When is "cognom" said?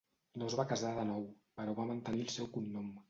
2.57-2.91